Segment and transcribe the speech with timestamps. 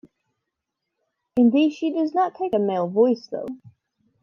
[1.37, 3.45] In these she does not take a male voice though.